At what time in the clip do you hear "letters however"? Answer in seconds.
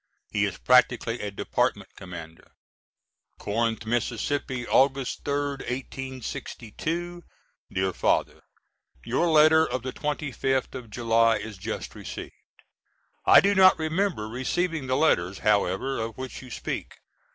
14.97-15.99